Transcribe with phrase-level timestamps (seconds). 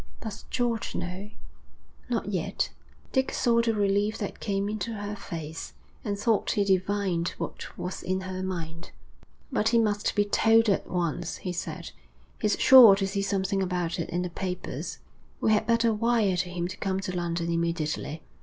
[0.21, 1.29] 'Does George know?'
[2.09, 2.71] 'Not yet.'
[3.11, 8.01] Dick saw the relief that came into her face, and thought he divined what was
[8.01, 8.89] in her mind.
[9.51, 11.91] 'But he must be told at once,' he said.
[12.39, 14.97] 'He's sure to see something about it in the papers.
[15.39, 18.23] We had better wire to him to come to London immediately.'